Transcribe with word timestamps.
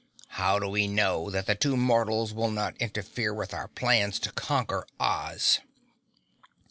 "How 0.29 0.57
do 0.57 0.67
we 0.67 0.87
know 0.87 1.29
that 1.29 1.45
the 1.45 1.53
two 1.53 1.77
mortals 1.77 2.33
will 2.33 2.49
not 2.49 2.75
interfere 2.77 3.35
with 3.35 3.53
our 3.53 3.67
plans 3.67 4.17
to 4.21 4.31
conquer 4.31 4.87
Oz?" 4.99 5.59